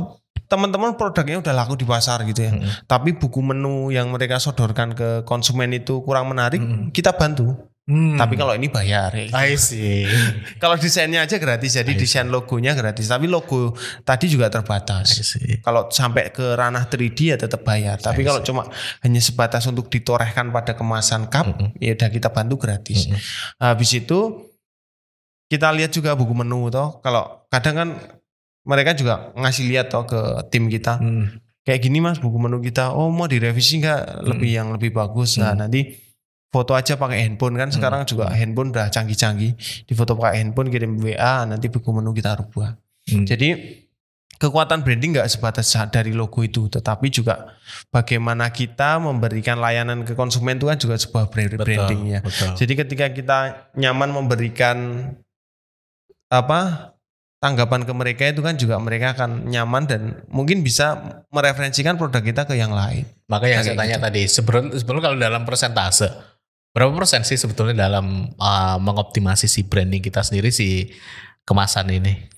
teman-teman 0.50 0.98
produknya 1.00 1.40
udah 1.40 1.54
laku 1.56 1.80
di 1.80 1.86
pasar 1.88 2.26
gitu 2.28 2.44
ya, 2.44 2.52
Mm-mm. 2.52 2.84
tapi 2.84 3.16
buku 3.16 3.38
menu 3.40 3.94
yang 3.94 4.10
mereka 4.10 4.36
sodorkan 4.42 4.92
ke 4.92 5.08
konsumen 5.22 5.70
itu 5.72 6.02
kurang 6.02 6.28
menarik, 6.28 6.60
Mm-mm. 6.60 6.90
kita 6.92 7.16
bantu. 7.16 7.70
Hmm. 7.90 8.14
Tapi 8.14 8.38
kalau 8.38 8.54
ini 8.54 8.70
bayar 8.70 9.10
ya. 9.18 9.34
I 9.34 9.58
see. 9.58 10.06
Kalau 10.62 10.78
desainnya 10.78 11.26
aja 11.26 11.42
gratis, 11.42 11.74
jadi 11.74 11.90
desain 11.98 12.30
logonya 12.30 12.78
gratis. 12.78 13.10
Tapi 13.10 13.26
logo 13.26 13.74
tadi 14.06 14.30
juga 14.30 14.46
terbatas 14.46 15.34
kalau 15.64 15.90
sampai 15.90 16.30
ke 16.30 16.54
ranah 16.54 16.86
3D 16.86 17.34
ya 17.34 17.36
tetap 17.40 17.66
bayar. 17.66 17.98
Tapi 17.98 18.22
kalau 18.22 18.46
cuma 18.46 18.70
hanya 19.02 19.18
sebatas 19.18 19.66
untuk 19.66 19.90
ditorehkan 19.90 20.54
pada 20.54 20.78
kemasan 20.78 21.26
cup, 21.26 21.50
Mm-mm. 21.50 21.82
ya 21.82 21.98
udah 21.98 22.08
kita 22.14 22.30
bantu 22.30 22.62
gratis. 22.62 23.10
Mm-mm. 23.10 23.18
Habis 23.58 23.90
itu 24.06 24.49
kita 25.50 25.74
lihat 25.74 25.90
juga 25.90 26.14
buku 26.14 26.30
menu 26.30 26.70
toh. 26.70 27.02
Kalau 27.02 27.42
kadang 27.50 27.74
kan 27.74 27.88
mereka 28.62 28.94
juga 28.94 29.34
ngasih 29.34 29.66
lihat 29.66 29.90
toh 29.90 30.06
ke 30.06 30.20
tim 30.48 30.70
kita. 30.70 31.02
Hmm. 31.02 31.42
Kayak 31.66 31.80
gini 31.82 31.98
mas 31.98 32.22
buku 32.22 32.38
menu 32.38 32.62
kita. 32.62 32.94
Oh 32.94 33.10
mau 33.10 33.26
direvisi 33.26 33.82
nggak 33.82 34.22
lebih 34.24 34.50
yang 34.54 34.70
lebih 34.70 34.94
bagus. 34.94 35.36
Nah 35.36 35.52
Mm. 35.52 35.58
nanti 35.66 35.80
foto 36.50 36.74
aja 36.74 36.98
pakai 36.98 37.22
handphone 37.26 37.54
kan 37.54 37.70
sekarang 37.70 38.02
juga 38.06 38.26
handphone 38.30 38.74
udah 38.74 38.90
canggih-canggih 38.90 39.54
di 39.86 39.92
foto 39.94 40.18
pakai 40.18 40.42
handphone 40.42 40.66
kirim 40.66 40.98
WA 40.98 41.46
nanti 41.46 41.70
buku 41.70 41.90
menu 41.94 42.10
kita 42.10 42.34
rubah 42.42 42.74
Hmm. 43.06 43.24
jadi 43.24 43.56
kekuatan 44.36 44.82
branding 44.84 45.14
nggak 45.16 45.30
sebatas 45.30 45.72
dari 45.88 46.12
logo 46.12 46.42
itu 46.44 46.68
tetapi 46.68 47.08
juga 47.08 47.54
bagaimana 47.88 48.52
kita 48.52 49.00
memberikan 49.00 49.56
layanan 49.62 50.04
ke 50.04 50.12
konsumen 50.12 50.58
itu 50.60 50.68
kan 50.68 50.76
juga 50.76 50.98
sebuah 51.00 51.30
Betul, 51.32 51.56
branding 51.64 52.02
ya 52.12 52.20
betul. 52.20 52.52
jadi 52.58 52.72
ketika 52.84 53.06
kita 53.14 53.38
nyaman 53.78 54.10
memberikan 54.12 54.76
apa 56.30 56.94
tanggapan 57.40 57.82
ke 57.88 57.92
mereka 57.96 58.22
itu 58.28 58.44
kan 58.44 58.54
juga 58.54 58.76
mereka 58.78 59.16
akan 59.16 59.48
nyaman 59.48 59.82
dan 59.88 60.00
mungkin 60.28 60.60
bisa 60.60 61.24
mereferensikan 61.32 61.96
produk 61.96 62.20
kita 62.20 62.44
ke 62.46 62.54
yang 62.54 62.70
lain. 62.70 63.08
Maka 63.26 63.48
yang 63.48 63.64
saya 63.64 63.74
tanya 63.74 63.96
gitu. 63.98 64.06
tadi, 64.06 64.22
sebelum 64.28 64.64
sebelum 64.76 65.00
kalau 65.00 65.16
dalam 65.16 65.42
persentase, 65.48 66.06
berapa 66.76 66.92
persen 66.92 67.24
sih 67.24 67.40
sebetulnya 67.40 67.88
dalam 67.88 68.30
uh, 68.36 68.76
mengoptimasi 68.78 69.48
si 69.48 69.64
branding 69.64 70.04
kita 70.04 70.20
sendiri 70.20 70.52
si 70.52 70.92
kemasan 71.48 71.88
ini? 71.90 72.28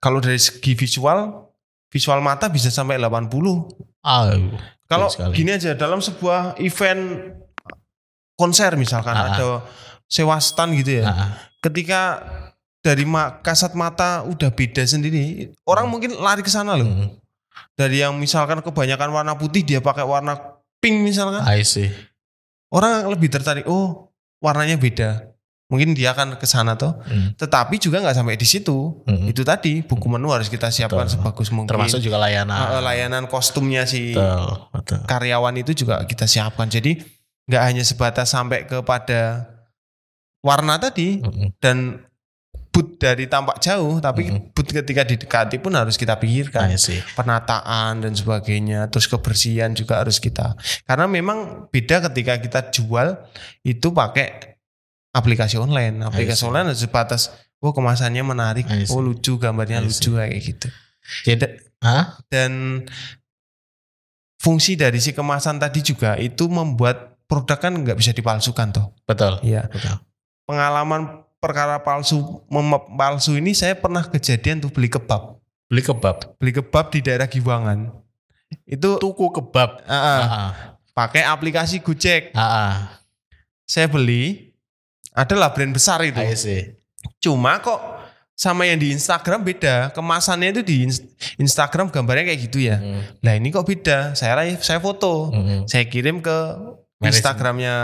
Kalau 0.00 0.24
dari 0.24 0.40
segi 0.40 0.72
visual, 0.72 1.52
visual 1.92 2.24
mata 2.24 2.48
bisa 2.48 2.72
sampai 2.72 2.96
80. 2.96 3.28
Ah, 4.00 4.32
Kalau 4.88 5.10
gini 5.36 5.52
aja 5.52 5.76
dalam 5.76 6.00
sebuah 6.00 6.56
event 6.64 7.34
konser 8.38 8.72
misalkan 8.80 9.12
Ah, 9.12 9.20
ah. 9.20 9.28
ada 9.36 9.46
sewa 10.08 10.40
stand 10.40 10.80
gitu 10.80 11.02
ya. 11.02 11.04
ah, 11.12 11.28
Ketika 11.60 12.22
dari 12.86 13.02
ma- 13.02 13.42
kasat 13.42 13.74
mata 13.74 14.22
udah 14.22 14.46
beda 14.48 14.86
sendiri, 14.86 15.50
orang 15.64 15.90
mungkin 15.90 16.14
lari 16.14 16.40
ke 16.40 16.48
sana 16.48 16.78
loh. 16.78 16.86
hmm, 16.86 17.18
Dari 17.74 17.98
yang 17.98 18.14
misalkan 18.14 18.62
kebanyakan 18.62 19.10
warna 19.10 19.34
putih 19.34 19.60
dia 19.60 19.82
pakai 19.82 20.06
warna 20.06 20.38
pink 20.78 21.02
misalkan. 21.02 21.42
I 21.42 21.60
see. 21.60 21.90
orang 22.68 23.06
lebih 23.06 23.26
tertarik 23.28 23.62
oh 23.64 24.10
warnanya 24.38 24.74
beda 24.76 25.30
mungkin 25.66 25.92
dia 25.92 26.10
akan 26.12 26.34
ke 26.34 26.46
sana 26.46 26.74
tuh 26.74 26.94
Hmm, 27.02 27.34
tetapi 27.34 27.74
juga 27.76 27.98
nggak 27.98 28.14
sampai 28.14 28.34
di 28.34 28.44
situ 28.44 29.02
hmm. 29.02 29.26
itu 29.26 29.42
tadi 29.42 29.82
buku 29.82 30.06
menu 30.06 30.30
harus 30.30 30.46
kita 30.46 30.68
siapkan 30.68 31.06
Betul. 31.06 31.14
sebagus 31.18 31.48
mungkin 31.50 31.70
Termasuk 31.70 31.98
juga 32.00 32.18
layanan. 32.18 32.78
Layanan 32.80 33.24
kostumnya 33.26 33.82
si 33.82 34.14
Betul, 34.14 34.70
betul. 34.70 34.98
karyawan 35.04 35.54
itu 35.56 35.72
juga 35.76 36.02
kita 36.02 36.24
siapkan 36.24 36.66
jadi 36.66 37.02
nggak 37.44 37.62
hanya 37.62 37.82
sebatas 37.82 38.30
sampai 38.30 38.62
kepada 38.64 39.50
warna 40.40 40.78
tadi 40.78 41.18
Hmm, 41.18 41.50
dan 41.58 42.05
boot 42.76 43.00
dari 43.00 43.24
tampak 43.24 43.56
jauh 43.64 43.96
tapi 44.04 44.28
Mm-mm. 44.28 44.52
boot 44.52 44.68
ketika 44.68 45.00
didekati 45.00 45.56
pun 45.56 45.72
harus 45.72 45.96
kita 45.96 46.12
pikirkan 46.20 46.68
I 46.68 46.76
see. 46.76 47.00
penataan 47.16 48.04
dan 48.04 48.12
sebagainya 48.12 48.92
terus 48.92 49.08
kebersihan 49.08 49.72
juga 49.72 50.04
harus 50.04 50.20
kita 50.20 50.52
karena 50.84 51.08
memang 51.08 51.72
beda 51.72 52.04
ketika 52.12 52.36
kita 52.36 52.60
jual 52.68 53.16
itu 53.64 53.88
pakai 53.88 54.60
aplikasi 55.16 55.56
online 55.56 56.04
aplikasi 56.04 56.44
see. 56.44 56.48
online 56.52 56.68
harus 56.68 56.84
sebatas 56.84 57.32
oh 57.64 57.72
kemasannya 57.72 58.20
menarik 58.20 58.68
I 58.68 58.84
see. 58.84 58.92
oh 58.92 59.00
lucu 59.00 59.40
gambarnya 59.40 59.80
lucu 59.80 60.12
kayak 60.12 60.36
gitu 60.36 60.68
Jadi, 61.24 61.48
hah? 61.80 62.20
dan 62.28 62.84
fungsi 64.36 64.76
dari 64.76 65.00
si 65.00 65.16
kemasan 65.16 65.56
tadi 65.56 65.80
juga 65.80 66.20
itu 66.20 66.44
membuat 66.52 67.16
produk 67.24 67.56
kan 67.56 67.72
nggak 67.72 67.96
bisa 67.96 68.12
dipalsukan 68.12 68.68
toh 68.70 68.92
Betul, 69.08 69.40
Iya 69.42 69.64
betul. 69.72 69.96
pengalaman 70.44 71.25
perkara 71.46 71.78
palsu 71.78 72.42
palsu 72.92 73.32
ini 73.34 73.52
saya 73.52 73.72
pernah 73.72 74.02
kejadian 74.02 74.58
tuh 74.58 74.68
beli 74.68 74.88
kebab 74.88 75.38
Beli 75.66 75.82
kebab. 75.82 76.16
beli 76.36 76.52
kebab 76.52 76.90
di 76.90 77.00
daerah 77.00 77.26
Giwangan 77.26 77.90
itu 78.64 78.98
Tuku 78.98 79.26
kebab. 79.32 79.82
ah, 79.82 79.94
ah, 79.94 80.20
Ah, 80.20 80.50
pakai 80.92 81.22
aplikasi 81.22 81.78
Gojek 81.78 82.30
ah, 82.32 82.42
ah. 82.42 82.74
saya 83.62 83.86
beli 83.86 84.54
adalah 85.10 85.50
brand 85.50 85.70
besar 85.70 86.02
itu 86.02 86.18
I 86.18 86.34
see. 86.34 86.62
cuma 87.18 87.58
kok 87.58 87.78
sama 88.32 88.62
yang 88.62 88.76
di 88.76 88.92
Instagram 88.92 89.40
beda 89.40 89.88
kemasannya 89.90 90.52
itu 90.52 90.62
di 90.62 90.76
Ins- 90.84 91.02
Instagram 91.34 91.88
gambarnya 91.88 92.26
kayak 92.26 92.40
gitu 92.44 92.58
ya 92.60 92.76
Hmm, 92.76 93.00
nah 93.18 93.32
ini 93.32 93.48
kok 93.48 93.64
beda 93.64 94.12
saya 94.12 94.36
saya 94.58 94.76
foto 94.76 95.30
hmm. 95.30 95.64
saya 95.64 95.82
kirim 95.84 96.20
ke. 96.20 96.36
Instagramnya 96.98 97.74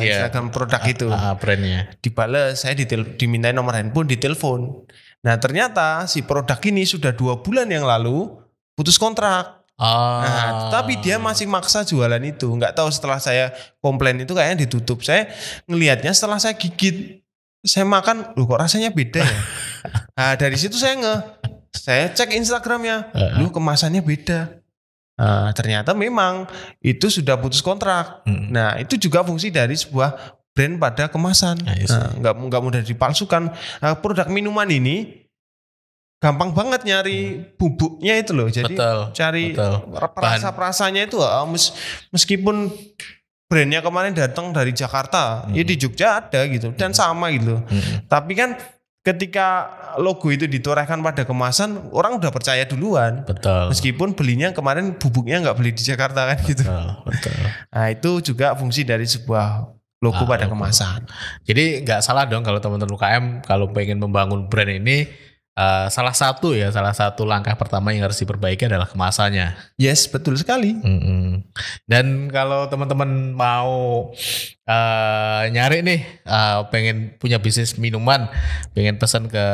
eh, 0.00 0.08
Iya. 0.08 0.12
Instagram 0.24 0.48
produk 0.48 0.82
itu 0.86 1.08
Ah, 1.08 1.32
ah, 1.32 1.34
brandnya. 1.36 1.92
dibales 2.00 2.56
saya 2.58 2.72
ditel, 2.72 3.16
dimintain 3.16 3.52
nomor 3.52 3.76
handphone 3.76 4.08
ditelepon 4.08 4.88
nah 5.22 5.36
ternyata 5.36 6.08
si 6.08 6.24
produk 6.24 6.56
ini 6.64 6.82
sudah 6.82 7.12
dua 7.12 7.38
bulan 7.38 7.68
yang 7.68 7.84
lalu 7.84 8.32
putus 8.72 8.96
kontrak 8.96 9.60
Ah. 9.72 10.22
Nah, 10.22 10.48
tapi 10.70 10.94
dia 11.00 11.18
masih 11.18 11.50
maksa 11.50 11.82
jualan 11.82 12.20
itu. 12.22 12.46
Nggak 12.46 12.76
tahu 12.76 12.86
setelah 12.92 13.18
saya 13.18 13.50
komplain 13.82 14.14
itu 14.20 14.30
kayaknya 14.30 14.62
ditutup. 14.62 15.02
Saya 15.02 15.26
ngelihatnya 15.66 16.14
setelah 16.14 16.38
saya 16.38 16.54
gigit, 16.54 17.24
saya 17.66 17.82
makan, 17.82 18.30
loh 18.38 18.46
kok 18.46 18.62
rasanya 18.62 18.94
beda 18.94 19.24
ya. 19.26 19.40
nah, 20.14 20.32
dari 20.38 20.54
situ 20.54 20.78
saya 20.78 20.94
nge, 20.94 21.14
saya 21.74 22.04
cek 22.14 22.30
Instagramnya, 22.30 23.10
Heeh. 23.10 23.42
lu 23.42 23.50
kemasannya 23.50 24.06
beda. 24.06 24.61
Nah, 25.22 25.54
ternyata 25.54 25.94
memang 25.94 26.50
itu 26.82 27.06
sudah 27.06 27.38
putus 27.38 27.62
kontrak. 27.62 28.26
Hmm. 28.26 28.50
Nah, 28.50 28.74
itu 28.82 28.98
juga 28.98 29.22
fungsi 29.22 29.54
dari 29.54 29.78
sebuah 29.78 30.18
brand 30.50 30.82
pada 30.82 31.06
kemasan. 31.06 31.62
I 31.62 31.86
see. 31.86 31.94
Nah, 31.94 32.10
nggak 32.18 32.34
nggak 32.50 32.62
mudah 32.62 32.82
dipalsukan. 32.82 33.54
Nah, 33.54 33.94
produk 34.02 34.26
minuman 34.26 34.66
ini 34.66 35.22
gampang 36.18 36.50
banget 36.50 36.82
nyari 36.82 37.38
bubuknya 37.54 38.18
itu 38.18 38.34
loh. 38.34 38.50
Jadi 38.50 38.74
betul. 38.74 38.98
cari 39.14 39.54
betul. 39.54 39.74
perasa-perasanya 40.14 41.06
itu 41.06 41.18
mes- 41.50 41.74
meskipun 42.10 42.70
brandnya 43.46 43.78
kemarin 43.82 44.14
datang 44.14 44.50
dari 44.50 44.74
Jakarta, 44.74 45.46
ya 45.54 45.62
di 45.62 45.74
Jogja 45.78 46.18
ada 46.18 46.46
gitu 46.50 46.74
dan 46.74 46.90
sama 46.90 47.30
gitu. 47.30 47.62
Hmm. 47.62 48.06
Tapi 48.10 48.32
kan 48.34 48.58
ketika 49.02 49.46
logo 49.98 50.30
itu 50.30 50.46
ditorehkan 50.46 51.02
pada 51.02 51.26
kemasan, 51.26 51.90
orang 51.90 52.22
udah 52.22 52.30
percaya 52.30 52.62
duluan. 52.62 53.26
Betul. 53.26 53.74
Meskipun 53.74 54.14
belinya 54.14 54.54
kemarin 54.54 54.94
bubuknya 54.94 55.42
nggak 55.42 55.56
beli 55.58 55.74
di 55.74 55.82
Jakarta 55.82 56.30
kan 56.30 56.38
gitu. 56.42 56.62
Betul. 56.62 56.86
Betul. 57.06 57.34
Nah 57.74 57.86
itu 57.90 58.10
juga 58.32 58.54
fungsi 58.54 58.86
dari 58.86 59.04
sebuah 59.04 59.66
logo 60.02 60.22
Ah, 60.22 60.26
pada 60.26 60.46
logo. 60.46 60.54
kemasan. 60.58 61.06
Jadi 61.42 61.82
nggak 61.82 62.00
salah 62.02 62.26
dong 62.26 62.42
kalau 62.42 62.58
teman-teman 62.58 62.94
UKM 62.94 63.24
kalau 63.42 63.70
pengen 63.70 63.98
membangun 63.98 64.46
brand 64.46 64.70
ini 64.70 65.06
eh, 65.52 65.86
salah 65.92 66.16
satu 66.16 66.56
ya 66.56 66.72
salah 66.72 66.96
satu 66.96 67.28
langkah 67.28 67.52
pertama 67.56 67.92
yang 67.92 68.08
harus 68.08 68.20
diperbaiki 68.20 68.68
adalah 68.68 68.88
kemasannya. 68.88 69.56
Yes 69.76 70.08
betul 70.08 70.36
sekali. 70.40 70.76
Mm-mm. 70.76 71.44
Dan 71.84 72.32
kalau 72.32 72.68
teman-teman 72.68 73.36
mau 73.36 74.10
eh, 74.64 75.42
nyari 75.52 75.84
nih 75.84 76.00
eh, 76.24 76.58
pengen 76.72 77.16
punya 77.20 77.36
bisnis 77.42 77.76
minuman, 77.76 78.28
pengen 78.72 78.96
pesan 78.96 79.28
ke 79.28 79.46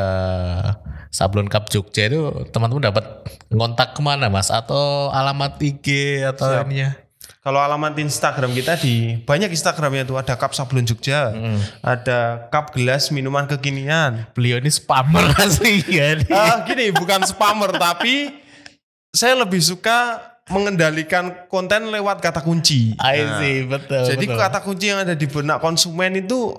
Sablon 1.09 1.49
Cup 1.49 1.73
Jogja 1.73 2.07
itu 2.07 2.49
teman-teman 2.52 2.93
dapat 2.93 3.05
ngontak 3.49 3.97
ke 3.97 4.00
mana 4.05 4.28
mas? 4.28 4.52
Atau 4.52 5.09
alamat 5.11 5.57
IG 5.59 6.21
atau 6.25 6.52
Siap. 6.52 6.69
ininya? 6.69 7.08
Kalau 7.49 7.64
alamat 7.64 7.97
Instagram 7.97 8.52
kita 8.52 8.76
di 8.76 9.17
banyak 9.19 9.49
Instagramnya 9.49 10.05
tuh 10.05 10.21
ada 10.21 10.37
cup 10.37 10.52
sablon 10.52 10.85
Jogja, 10.85 11.33
Mm. 11.33 11.57
ada 11.81 12.45
cup 12.49 12.76
gelas 12.76 13.09
minuman 13.09 13.49
kekinian. 13.49 14.28
Beliau 14.37 14.61
ini 14.61 14.69
spammer 14.69 15.33
asli 15.40 15.81
ya. 15.88 16.21
Ah, 16.28 16.61
gini 16.62 16.93
bukan 16.93 17.25
spammer 17.25 17.73
tapi 17.81 18.37
saya 19.09 19.33
lebih 19.35 19.64
suka 19.64 20.21
mengendalikan 20.52 21.49
konten 21.49 21.88
lewat 21.88 22.21
kata 22.21 22.45
kunci. 22.45 22.93
I 22.99 23.17
Nah, 23.19 23.40
see, 23.40 23.64
betul. 23.64 24.05
jadi 24.07 24.25
betul. 24.26 24.37
kata 24.37 24.59
kunci 24.61 24.85
yang 24.87 25.00
ada 25.00 25.17
di 25.17 25.25
benak 25.25 25.57
konsumen 25.59 26.21
itu 26.21 26.52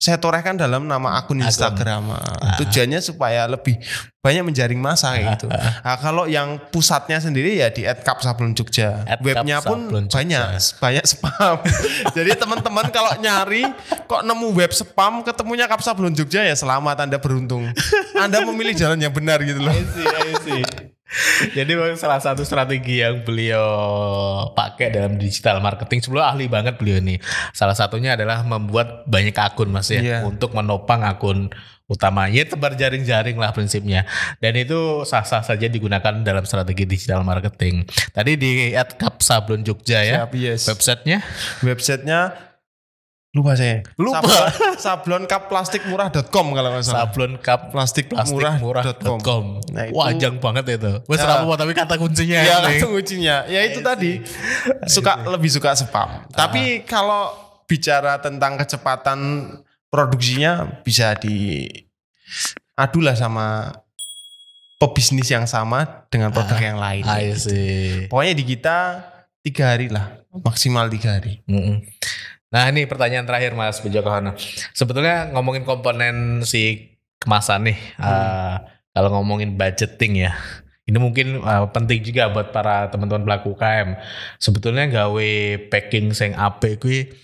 saya 0.00 0.16
torehkan 0.16 0.56
dalam 0.56 0.88
nama 0.88 1.20
akun 1.20 1.44
Instagram. 1.44 2.08
Ah, 2.16 2.56
Tujuannya 2.56 3.04
supaya 3.04 3.44
lebih 3.44 3.76
banyak 4.24 4.48
menjaring 4.48 4.80
masa 4.80 5.12
kayak 5.12 5.36
gitu. 5.36 5.52
Nah, 5.52 5.96
kalau 6.00 6.24
yang 6.24 6.56
pusatnya 6.72 7.20
sendiri 7.20 7.60
ya 7.60 7.68
di 7.68 7.84
@kapsablon 7.84 8.56
Jogja. 8.56 9.04
At 9.04 9.20
Webnya 9.20 9.60
pun 9.60 9.92
Jogja. 9.92 10.08
banyak 10.08 10.40
banyak 10.80 11.04
spam. 11.04 11.60
Jadi 12.16 12.30
teman-teman 12.32 12.88
kalau 12.88 13.12
nyari 13.20 13.68
kok 14.08 14.24
nemu 14.24 14.48
web 14.56 14.72
spam 14.72 15.20
ketemunya 15.20 15.68
Kapsablon 15.68 16.16
Jogja 16.16 16.48
ya 16.48 16.56
selamat 16.56 17.04
Anda 17.04 17.20
beruntung. 17.20 17.68
Anda 18.16 18.40
memilih 18.40 18.72
jalan 18.72 18.96
yang 19.04 19.12
benar 19.12 19.44
gitu 19.44 19.60
loh. 19.60 19.68
I 19.68 19.84
see, 19.84 20.06
I 20.08 20.32
see. 20.40 20.62
Jadi 21.56 21.74
salah 21.98 22.22
satu 22.22 22.46
strategi 22.46 23.02
yang 23.02 23.26
beliau 23.26 23.66
pakai 24.54 24.94
dalam 24.94 25.18
digital 25.18 25.58
marketing 25.58 26.06
sebelum 26.06 26.22
ahli 26.22 26.46
banget 26.46 26.78
beliau 26.78 27.02
ini. 27.02 27.18
Salah 27.50 27.74
satunya 27.74 28.14
adalah 28.14 28.46
membuat 28.46 29.04
banyak 29.10 29.34
akun 29.34 29.74
mas 29.74 29.90
ya 29.90 30.00
Iya. 30.00 30.18
untuk 30.24 30.54
menopang 30.54 31.02
akun 31.02 31.50
utamanya 31.90 32.46
tebar 32.46 32.78
jaring-jaring 32.78 33.34
lah 33.34 33.50
prinsipnya. 33.50 34.06
Dan 34.38 34.54
itu 34.54 35.02
sah-sah 35.02 35.42
saja 35.42 35.66
digunakan 35.66 36.22
dalam 36.22 36.46
strategi 36.46 36.86
digital 36.86 37.26
marketing. 37.26 37.82
Tadi 38.14 38.38
di 38.38 38.70
@kapsablon 38.78 39.66
Jogja 39.66 40.06
ya. 40.06 40.22
Siap, 40.22 40.32
yes. 40.38 40.70
Websitenya 40.70 41.18
Websitenya 41.66 42.49
lupa 43.30 43.54
saya. 43.54 43.86
Lupa. 43.94 44.18
Sablon, 44.20 44.74
sablon 44.74 45.22
kaplastikmurah.com 45.24 46.46
kalau 46.50 46.68
nggak 46.72 46.82
salah. 46.82 47.06
sablon 47.06 47.38
cup 47.38 47.70
Plastikmurah.com. 47.70 48.34
plastikmurah.com. 48.58 49.44
Nah, 49.70 49.84
itu- 49.86 49.94
Wajang 49.94 50.34
banget 50.38 50.64
itu. 50.74 50.92
Wes 51.06 51.18
Ya. 51.18 51.38
apa 51.38 51.54
tapi 51.54 51.72
kata 51.72 51.94
kuncinya. 51.94 52.38
Ya 52.40 52.56
kata 52.60 52.86
kuncinya. 52.86 53.36
Ya 53.46 53.60
itu 53.62 53.78
tadi 53.80 54.18
suka 54.84 55.22
lebih 55.28 55.46
suka 55.46 55.74
spam. 55.74 56.26
Tapi 56.28 56.82
kalau 56.82 57.30
bicara 57.64 58.18
tentang 58.18 58.58
kecepatan 58.58 59.18
produksinya 59.86 60.82
bisa 60.82 61.14
di 61.14 61.70
adulah 62.74 63.14
sama 63.14 63.70
pebisnis 64.76 65.28
yang 65.28 65.46
sama 65.46 66.06
dengan 66.08 66.32
produk 66.32 66.56
Ah, 66.56 66.64
yang 66.64 66.78
lain. 66.78 67.04
I 67.04 67.30
see. 67.36 68.08
Pokoknya 68.08 68.34
di 68.34 68.44
kita 68.44 68.76
tiga 69.40 69.70
hari 69.70 69.86
lah, 69.86 70.18
maksimal 70.32 70.88
tiga 70.88 71.14
hari. 71.14 71.44
Mm-mm. 71.44 71.78
Nah 72.50 72.66
ini 72.66 72.82
pertanyaan 72.82 73.26
terakhir 73.26 73.54
Mas 73.54 73.78
Bejo 73.78 74.02
Kahono. 74.02 74.34
Sebetulnya 74.74 75.30
ngomongin 75.30 75.62
komponen 75.62 76.42
si 76.42 76.94
kemasan 77.22 77.70
nih, 77.70 77.78
eh, 77.78 78.54
kalau 78.90 79.08
ngomongin 79.14 79.54
budgeting 79.54 80.26
ya, 80.26 80.34
ini 80.90 80.98
mungkin 80.98 81.38
eh, 81.38 81.66
penting 81.70 82.02
juga 82.02 82.26
buat 82.34 82.50
para 82.50 82.90
teman-teman 82.90 83.22
pelaku 83.22 83.54
UKM. 83.54 83.94
Sebetulnya 84.42 84.90
gawe 84.90 85.30
packing 85.70 86.10
sing 86.10 86.34
apik 86.34 86.82
kuwi 86.82 87.14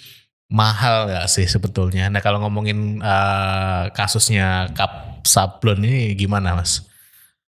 mahal 0.46 1.10
nggak 1.10 1.26
sih 1.26 1.50
sebetulnya? 1.50 2.06
Nah 2.06 2.22
kalau 2.22 2.38
ngomongin 2.46 3.02
eh, 3.02 3.82
kasusnya 3.98 4.70
cup 4.78 5.26
sablon 5.26 5.82
ini 5.82 6.14
gimana 6.14 6.54
Mas? 6.54 6.86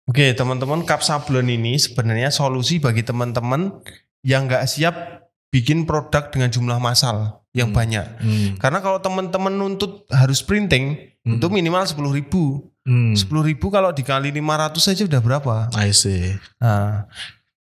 Oke 0.07 0.31
teman-teman, 0.31 0.87
cup 0.87 1.02
sablon 1.02 1.50
ini 1.50 1.75
sebenarnya 1.75 2.31
solusi 2.31 2.78
bagi 2.78 3.02
teman-teman 3.02 3.83
yang 4.23 4.47
nggak 4.47 4.71
siap 4.71 5.26
bikin 5.50 5.90
produk 5.90 6.31
dengan 6.31 6.54
jumlah 6.54 6.78
massal 6.78 7.44
yang 7.55 7.71
Hmm. 7.71 7.79
banyak. 7.79 8.07
Hmm. 8.19 8.49
Karena 8.59 8.83
kalau 8.83 8.99
teman-teman 8.99 9.55
nuntut 9.55 10.05
harus 10.11 10.43
printing, 10.43 10.99
Hmm. 11.23 11.39
itu 11.39 11.47
minimal 11.49 11.87
10.000 11.87 12.13
ribu. 12.13 12.69
Hmm. 12.85 13.15
10.000 13.17 13.41
ribu 13.47 13.71
kalau 13.71 13.95
dikali 13.95 14.29
500 14.29 14.85
saja 14.85 15.07
udah 15.07 15.21
berapa? 15.23 15.55
I 15.79 15.95
see. 15.95 16.37
Nah, 16.61 17.09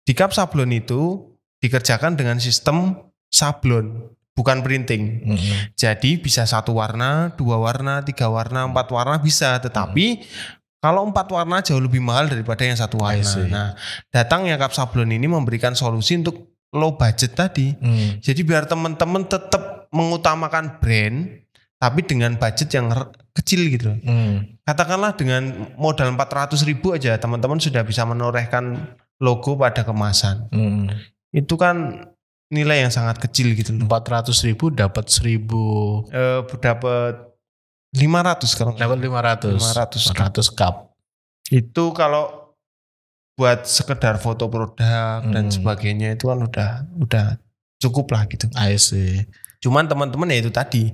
di 0.03 0.11
cup 0.11 0.35
sablon 0.35 0.75
itu 0.75 1.31
dikerjakan 1.63 2.19
dengan 2.19 2.41
sistem 2.41 2.99
sablon, 3.31 4.11
bukan 4.35 4.59
printing. 4.59 5.23
Mm-mm. 5.23 5.57
Jadi 5.73 6.19
bisa 6.19 6.43
satu 6.43 6.75
warna, 6.77 7.31
dua 7.39 7.55
warna, 7.57 8.03
tiga 8.03 8.27
warna, 8.27 8.67
empat 8.67 8.91
warna 8.91 9.17
bisa. 9.17 9.55
Tetapi 9.57 10.27
kalau 10.83 11.07
empat 11.07 11.25
warna 11.31 11.63
jauh 11.65 11.81
lebih 11.81 12.03
mahal 12.03 12.29
daripada 12.29 12.61
yang 12.67 12.77
satu 12.77 13.01
warna. 13.01 13.33
Nah, 13.49 13.69
datangnya 14.13 14.59
cup 14.59 14.75
sablon 14.75 15.09
ini 15.09 15.25
memberikan 15.25 15.73
solusi 15.73 16.19
untuk 16.19 16.53
low 16.75 16.99
budget 16.99 17.33
tadi. 17.33 17.71
Hmm. 17.73 18.19
Jadi 18.19 18.43
biar 18.43 18.67
teman-teman 18.67 19.25
tetap 19.25 19.64
mengutamakan 19.91 20.79
brand, 20.79 21.41
tapi 21.75 22.01
dengan 22.01 22.37
budget 22.37 22.69
yang 22.73 22.89
kecil 23.35 23.61
gitu. 23.69 23.91
loh. 23.91 23.99
Hmm. 24.01 24.57
Katakanlah 24.63 25.13
dengan 25.13 25.73
modal 25.75 26.13
400 26.15 26.63
ribu 26.65 26.95
aja 26.95 27.19
teman-teman 27.19 27.59
sudah 27.59 27.83
bisa 27.83 28.07
menorehkan 28.07 28.95
logo 29.21 29.53
pada 29.59 29.83
kemasan. 29.83 30.47
Hmm. 30.49 30.89
Itu 31.29 31.59
kan 31.59 32.07
nilai 32.49 32.85
yang 32.87 32.93
sangat 32.93 33.19
kecil 33.19 33.53
gitu 33.53 33.75
loh. 33.75 33.85
400 33.89 34.31
ribu 34.47 34.71
dapat 34.71 35.09
1000 35.11 36.09
Eh 36.13 36.41
dapat 36.61 37.13
500 37.95 38.57
kalau 38.59 38.71
dapat 38.75 38.97
500 38.99 39.55
500 39.55 40.11
500 40.11 40.51
cup 40.51 40.75
itu 41.47 41.83
kalau 41.93 42.51
buat 43.35 43.67
sekedar 43.67 44.17
foto 44.17 44.47
produk 44.47 45.21
dan 45.27 45.47
Hmm. 45.47 45.53
sebagainya 45.53 46.15
itu 46.15 46.27
kan 46.27 46.39
udah 46.39 46.69
udah 46.97 47.25
cukup 47.79 48.15
lah 48.15 48.23
gitu. 48.27 48.47
I 48.55 48.79
see 48.79 49.27
Cuman 49.65 49.89
teman-teman 49.89 50.29
ya 50.29 50.37
itu 50.39 50.53
tadi 50.53 50.93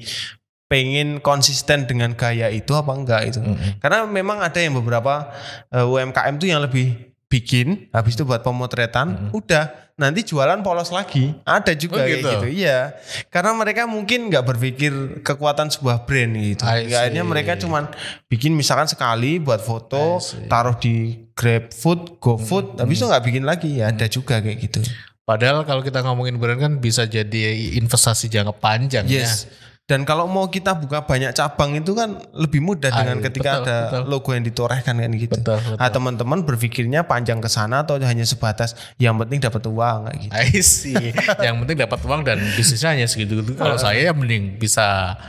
pengen 0.66 1.20
konsisten 1.20 1.84
dengan 1.84 2.16
gaya 2.16 2.48
itu 2.48 2.72
apa 2.72 2.96
enggak 2.96 3.22
itu. 3.28 3.44
Mm-mm. 3.44 3.84
Karena 3.84 4.08
memang 4.08 4.40
ada 4.40 4.56
yang 4.56 4.72
beberapa 4.74 5.28
eh, 5.68 5.84
UMKM 5.84 6.40
tuh 6.40 6.48
yang 6.48 6.64
lebih 6.64 7.12
bikin 7.28 7.88
habis 7.92 8.16
itu 8.16 8.24
buat 8.24 8.40
pemotretan 8.40 9.32
Mm-mm. 9.32 9.32
udah 9.32 9.72
nanti 9.96 10.28
jualan 10.28 10.60
polos 10.60 10.92
lagi 10.92 11.32
ada 11.48 11.72
Oh, 11.72 11.78
juga 11.80 12.04
kayak 12.04 12.12
gitu? 12.20 12.28
gitu 12.28 12.48
iya 12.52 12.92
karena 13.32 13.56
mereka 13.56 13.88
mungkin 13.88 14.28
nggak 14.28 14.44
berpikir 14.44 14.92
kekuatan 15.24 15.72
sebuah 15.72 16.04
brand 16.04 16.36
gitu 16.36 16.68
akhirnya 16.68 17.24
mereka 17.24 17.56
cuman 17.56 17.88
bikin 18.28 18.52
misalkan 18.52 18.92
sekali 18.92 19.40
buat 19.40 19.64
foto 19.64 20.20
taruh 20.52 20.76
di 20.76 21.24
GrabFood 21.32 22.20
GoFood 22.20 22.66
Mm-mm. 22.76 22.82
habis 22.84 23.00
itu 23.00 23.06
nggak 23.08 23.24
bikin 23.24 23.44
lagi 23.48 23.80
ya 23.80 23.96
ada 23.96 24.12
juga 24.12 24.44
kayak 24.44 24.58
gitu 24.68 24.84
padahal 25.32 25.64
kalau 25.64 25.80
kita 25.80 26.04
ngomongin 26.04 26.36
brand 26.36 26.60
kan 26.60 26.74
bisa 26.84 27.08
jadi 27.08 27.56
investasi 27.80 28.28
jangka 28.28 28.52
panjang 28.60 29.08
yes. 29.08 29.48
Dan 29.92 30.08
kalau 30.08 30.24
mau 30.24 30.48
kita 30.48 30.72
buka 30.80 31.04
banyak 31.04 31.36
cabang 31.36 31.76
itu 31.76 31.92
kan 31.92 32.16
lebih 32.32 32.64
mudah 32.64 32.96
Ah, 32.96 33.04
dengan 33.04 33.20
iya, 33.20 33.24
betika 33.28 33.52
betul, 33.60 33.64
ada 33.68 33.78
betul. 33.84 34.02
logo 34.08 34.30
yang 34.32 34.46
ditorehkan 34.48 34.96
kan 34.96 35.04
ya 35.04 35.20
gitu. 35.20 35.36
Betul 35.36 35.58
betul. 35.60 35.76
Nah, 35.76 35.90
teman-teman 35.92 36.40
berpikirnya 36.48 37.04
panjang 37.04 37.44
ke 37.44 37.52
sana 37.52 37.84
atau 37.84 38.00
hanya 38.00 38.24
sebatas 38.24 38.72
yang 39.04 39.20
penting 39.20 39.44
dapat 39.44 39.60
uang 39.68 40.08
kayak 40.08 40.18
gitu. 40.24 40.32
I 40.32 40.48
see. 40.64 41.12
Yang 41.44 41.56
penting 41.66 41.78
dapat 41.84 42.00
uang 42.08 42.22
dan 42.24 42.40
bisnisnya 42.56 42.96
hanya 42.96 43.04
segitu 43.04 43.44
gitu 43.44 43.52
kalau 43.60 43.76
saya 43.76 44.00
ya 44.00 44.14
mending 44.16 44.56
bisa 44.56 45.20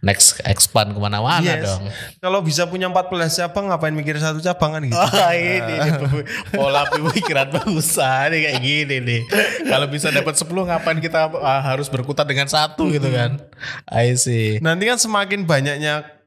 next 0.00 0.40
expand 0.48 0.92
ke 0.92 1.00
mana-mana 1.00 1.44
Yes. 1.44 1.64
dong 1.64 1.84
Kalau 2.20 2.40
bisa 2.40 2.64
punya 2.64 2.88
14 2.88 3.12
cabang 3.44 3.68
ngapain 3.68 3.92
mikir 3.92 4.16
satu 4.16 4.40
cabang 4.40 4.76
kan 4.76 4.82
gitu. 4.84 4.96
Oh 4.96 5.32
ini, 5.36 5.74
ini 5.76 5.90
pola 6.52 6.88
pemikiran 6.88 7.48
usaha 7.72 8.28
nih 8.28 8.48
kayak 8.48 8.60
gini 8.60 8.96
nih. 9.00 9.20
Kalau 9.68 9.86
bisa 9.88 10.08
dapat 10.08 10.36
10 10.36 10.48
ngapain 10.48 10.98
kita 11.00 11.28
uh, 11.32 11.60
harus 11.60 11.88
berkutat 11.88 12.24
dengan 12.24 12.48
satu 12.48 12.88
gitu 12.88 13.08
kan? 13.12 13.40
I 13.88 14.16
see. 14.16 14.56
Nanti 14.60 14.88
kan 14.88 14.96
semakin 14.96 15.44
banyaknya 15.44 16.19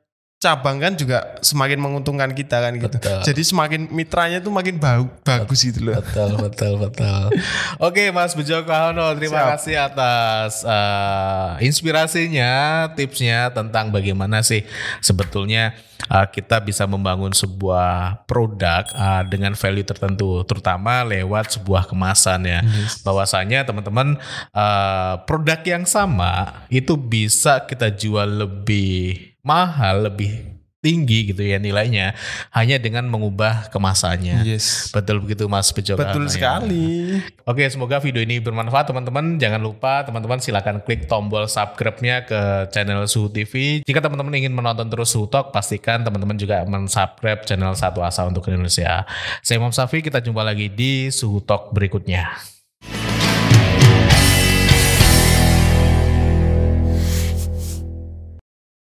cabang 0.43 0.75
kan 0.75 0.91
juga 0.99 1.39
semakin 1.39 1.79
menguntungkan 1.79 2.35
kita 2.35 2.59
kan 2.59 2.75
gitu. 2.75 2.99
Betul. 2.99 3.23
Jadi 3.23 3.41
semakin 3.47 3.87
mitranya 3.95 4.43
tuh 4.43 4.51
makin 4.51 4.75
bau, 4.75 5.07
bagus 5.23 5.63
gitu 5.63 5.87
loh. 5.87 6.03
Betul, 6.03 6.35
betul, 6.35 6.73
betul. 6.83 7.31
Oke, 7.87 8.11
Mas 8.11 8.35
Bejo 8.35 8.59
Kahono, 8.67 9.15
terima 9.15 9.39
Siap. 9.39 9.51
kasih 9.55 9.75
atas 9.79 10.67
uh, 10.67 11.55
inspirasinya, 11.63 12.51
tipsnya 12.91 13.55
tentang 13.55 13.87
bagaimana 13.95 14.43
sih 14.43 14.67
sebetulnya 14.99 15.79
uh, 16.11 16.27
kita 16.27 16.59
bisa 16.59 16.83
membangun 16.83 17.31
sebuah 17.31 18.27
produk 18.27 18.83
uh, 18.91 19.23
dengan 19.23 19.55
value 19.55 19.87
tertentu, 19.87 20.43
terutama 20.43 21.07
lewat 21.07 21.55
sebuah 21.55 21.87
kemasan 21.87 22.43
ya. 22.43 22.59
Bahwasanya 23.07 23.63
teman-teman 23.63 24.19
uh, 24.51 25.23
produk 25.23 25.63
yang 25.63 25.87
sama 25.87 26.67
itu 26.67 26.99
bisa 26.99 27.63
kita 27.63 27.87
jual 27.87 28.43
lebih 28.43 29.32
mahal, 29.43 30.07
lebih 30.07 30.53
tinggi 30.83 31.31
gitu 31.31 31.39
ya 31.39 31.63
nilainya 31.63 32.11
hanya 32.51 32.75
dengan 32.75 33.07
mengubah 33.07 33.71
kemasannya. 33.71 34.43
Yes. 34.43 34.91
Betul 34.91 35.23
begitu 35.23 35.47
Mas 35.47 35.71
Bejo 35.71 35.95
Betul 35.95 36.27
ya. 36.27 36.31
sekali. 36.35 37.23
Oke, 37.47 37.63
semoga 37.71 38.03
video 38.03 38.19
ini 38.19 38.43
bermanfaat 38.43 38.91
teman-teman. 38.91 39.39
Jangan 39.39 39.63
lupa 39.63 40.03
teman-teman 40.03 40.43
silakan 40.43 40.83
klik 40.83 41.07
tombol 41.07 41.47
subscribe-nya 41.47 42.27
ke 42.27 42.67
channel 42.75 43.07
Suhu 43.07 43.31
TV. 43.31 43.79
Jika 43.87 44.03
teman-teman 44.03 44.35
ingin 44.35 44.51
menonton 44.51 44.91
terus 44.91 45.15
Suhu 45.15 45.31
Talk, 45.31 45.55
pastikan 45.55 46.03
teman-teman 46.03 46.35
juga 46.35 46.67
mensubscribe 46.67 47.47
channel 47.47 47.71
Satu 47.79 48.03
Asa 48.03 48.27
untuk 48.27 48.43
Indonesia. 48.51 49.07
Saya 49.39 49.63
Imam 49.63 49.71
Safi, 49.71 50.03
kita 50.03 50.19
jumpa 50.19 50.43
lagi 50.43 50.67
di 50.67 51.07
Suhu 51.07 51.39
Talk 51.39 51.71
berikutnya. 51.71 52.52